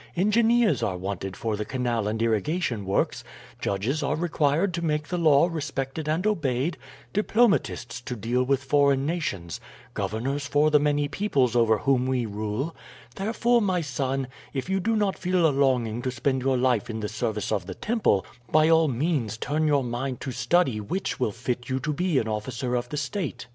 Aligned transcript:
Engineers 0.15 0.81
are 0.81 0.97
wanted 0.97 1.37
for 1.37 1.55
the 1.55 1.63
canal 1.63 2.07
and 2.07 2.19
irrigation 2.23 2.87
works, 2.87 3.23
judges 3.59 4.01
are 4.01 4.15
required 4.15 4.73
to 4.73 4.81
make 4.83 5.07
the 5.09 5.17
law 5.19 5.45
respected 5.45 6.09
and 6.09 6.25
obeyed, 6.25 6.75
diplomatists 7.13 8.01
to 8.05 8.15
deal 8.15 8.41
with 8.41 8.63
foreign 8.63 9.05
nations, 9.05 9.61
governors 9.93 10.47
for 10.47 10.71
the 10.71 10.79
many 10.79 11.07
peoples 11.07 11.55
over 11.55 11.77
whom 11.77 12.07
we 12.07 12.25
rule; 12.25 12.75
therefore, 13.15 13.61
my 13.61 13.79
son, 13.81 14.27
if 14.55 14.71
you 14.71 14.79
do 14.79 14.95
not 14.95 15.19
feel 15.19 15.47
a 15.47 15.51
longing 15.51 16.01
to 16.01 16.09
spend 16.09 16.41
your 16.41 16.57
life 16.57 16.89
in 16.89 17.01
the 17.01 17.07
service 17.07 17.51
of 17.51 17.67
the 17.67 17.75
temple, 17.75 18.25
by 18.51 18.67
all 18.67 18.87
means 18.87 19.37
turn 19.37 19.67
your 19.67 19.83
mind 19.83 20.19
to 20.19 20.31
study 20.31 20.79
which 20.81 21.19
will 21.19 21.31
fit 21.31 21.69
you 21.69 21.79
to 21.79 21.93
be 21.93 22.17
an 22.17 22.27
officer 22.27 22.73
of 22.73 22.89
the 22.89 22.97
state. 22.97 23.45